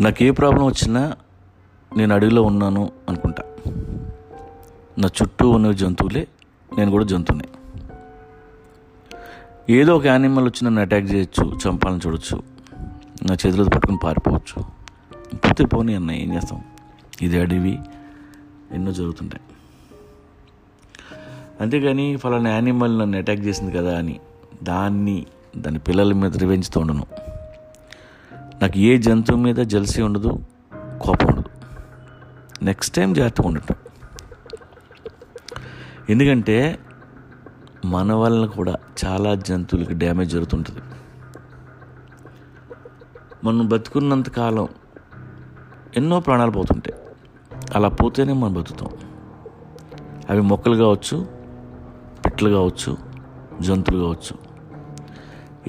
నాకు 0.00 0.22
ఏ 0.22 0.30
ప్రాబ్లం 0.30 0.64
వచ్చినా 0.64 1.16
నేను 1.96 2.14
అడవిలో 2.14 2.42
ఉన్నాను 2.42 2.92
అనుకుంటా. 3.08 3.42
నా 4.98 5.08
చుట్టూ 5.22 5.50
ఉన్న 5.50 5.72
జంతువులే 5.72 6.28
నేను 6.78 6.90
కూడా 6.90 7.04
జంతువునే. 7.04 7.44
ఏదో 9.70 9.96
ఒక 9.96 10.06
యానిమల్ 10.06 10.44
వచ్చి 10.44 10.64
నన్ను 10.64 10.80
అటాక్ 10.80 11.04
చేయొచ్చు 11.04 11.58
చంపాలని 11.68 12.00
చూడొచ్చు 12.06 12.42
నా 13.28 13.34
చేతులతో 13.34 13.70
పట్టుకుని 13.70 13.98
పారిపోవచ్చు. 14.04 14.62
పోతే 15.36 15.64
పోనీ 15.64 15.94
అన్న 15.94 16.10
ఏం 16.10 16.34
చేస్తాం? 16.34 16.64
ఇది 17.22 17.40
అడవి 17.40 17.78
ఎన్నో 18.72 18.92
జరుగుతుంటాయి. 18.92 19.42
అంతేగాని 21.60 22.16
ఫలానా 22.16 22.50
యానిమల్ 22.50 22.98
నన్ను 22.98 23.18
అటాక్ 23.18 23.40
చేసింది 23.40 23.72
కదా 23.72 23.98
అని 23.98 24.20
దాన్ని 24.62 25.26
దాని 25.56 25.78
పిల్లల 25.78 26.12
మీద 26.12 26.36
రివెంజ్తో 26.36 26.80
ఉండను 26.80 27.06
నాకు 28.62 28.78
ఏ 28.78 28.98
జంతువు 28.98 29.38
మీద 29.38 29.56
జలసి 29.56 30.02
ఉండదు 30.02 30.44
కోపం 31.00 31.28
ఉండదు. 31.28 31.44
నెక్స్ట్ 32.64 32.96
టైం 32.96 33.12
జాగ్రత్తగా 33.12 33.48
ఉండటం 33.48 33.74
ఎందుకంటే 36.10 36.78
మన 37.84 38.12
వలన 38.12 38.46
కూడా 38.46 38.74
చాలా 39.04 39.34
జంతువులకి 39.34 39.94
డ్యామేజ్ 39.94 40.30
జరుగుతుంటుంది. 40.30 40.80
మనం 43.44 43.68
బతుకున్నంత 43.68 44.30
కాలం 44.30 44.68
ఎన్నో 45.96 46.20
ప్రాణాలు 46.20 46.50
పోతుంటాయి. 46.50 46.96
అలా 47.74 47.88
పోతేనే 47.88 48.32
మనం 48.32 48.54
బతుకుతాం. 48.54 48.88
అవి 50.30 50.40
మొక్కలు 50.40 50.76
కావచ్చు 50.76 51.26
పిట్టలు 52.24 52.50
కావచ్చు 52.50 52.96
జంతువులు 53.60 54.02
కావచ్చు. 54.02 54.38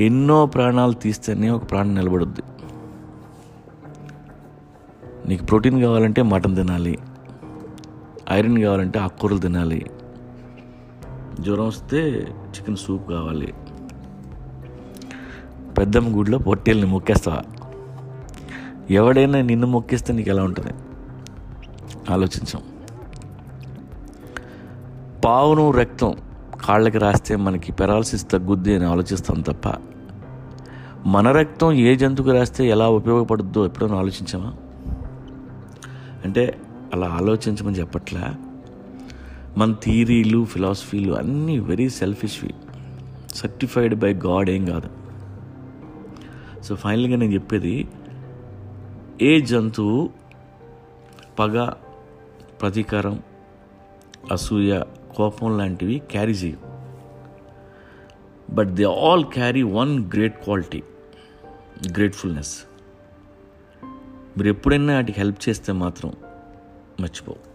ఎన్నో 0.06 0.46
ప్రాణాలు 0.46 0.94
తీస్తేనే 0.94 1.50
ఒక 1.50 1.72
ప్రాణం 1.72 1.96
నిలబడుద్ది. 1.96 2.42
నీకు 5.26 5.46
ప్రోటీన్ 5.46 5.82
కావాలంటే 5.82 6.22
మటన్ 6.22 6.56
తినాలి. 6.56 7.00
ఐరన్ 8.32 8.62
కావాలంటే 8.62 9.00
ఆకుకూరలు 9.00 9.38
తినాలి. 9.38 9.86
జ్వరం 11.40 11.68
వస్తే 11.68 12.10
చికెన్ 12.50 12.78
సూప్ 12.78 13.10
కావాలి. 13.10 13.54
పెద్దమ్మ 15.78 16.18
గుడిలో 16.18 16.38
పొట్టేల్ని 16.38 16.88
మొక్కేస్తావా 16.88 17.42
ఎవడైనా 18.90 19.42
నిన్ను 19.42 19.68
మొక్కిస్తే 19.68 20.14
నీకు 20.14 20.30
ఎలా 20.30 20.44
ఉంటుంది? 20.44 20.74
ఆలోచించాం. 22.10 22.62
పావును 25.26 25.72
రక్తం 25.72 26.14
కాళ్ళకి 26.66 26.98
రాస్తే 26.98 27.36
మనకి 27.36 27.72
పెరాలసిస్ 27.72 28.32
తగ్గుద్ది 28.32 28.76
అని 28.76 28.86
ఆలోచిస్తాం 28.86 29.42
తప్ప 29.42 29.74
మన 31.06 31.32
రక్తం 31.32 31.72
ఏ 31.72 31.96
జంతువుకి 31.96 32.34
రాస్తే 32.34 32.70
ఎలా 32.70 32.90
ఉపయోగపడుద్దో 32.90 33.66
ఎప్పుడైనా 33.66 33.96
ఆలోచించామా 33.98 34.54
అంటే 36.26 36.60
అలా 36.94 37.08
ఆలోచించమని 37.08 37.80
చెప్పట్లా. 37.80 38.36
మన 39.58 39.76
థీరీలు 39.84 40.46
ఫిలాసఫీలు 40.46 41.14
అన్నీ 41.14 41.60
వెరీ 41.60 41.90
సెల్ఫిష్వి 41.90 42.54
సర్టిఫైడ్ 43.34 43.96
బై 43.96 44.14
గాడ్ 44.14 44.50
ఏం 44.50 44.66
కాదు. 44.66 44.90
సో 46.62 46.76
ఫైనల్గా 46.76 47.16
నేను 47.16 47.34
చెప్పేది 47.34 47.88
ఏ 49.22 49.42
జంతువు 49.42 50.10
పగ 51.40 51.70
ప్రతీకారం 52.62 53.20
అసూయ 54.32 54.82
కోపం 55.16 55.58
లాంటివి 55.58 56.02
క్యారీ 56.12 56.32
చేయవు. 56.32 56.74
But 58.54 58.70
they 58.70 58.84
all 58.84 59.26
carry 59.26 59.62
one 59.62 60.12
great 60.14 60.44
quality 60.44 60.84
gratefulness 61.92 62.60
మీరు 64.38 64.48
ఎప్పుడైనా 64.48 64.94
వాటికి 64.94 65.20
హెల్ప్ 65.20 65.50
చేస్తే 65.50 65.72
మాత్రం 65.72 66.14
మర్చిపోవు. 67.00 67.53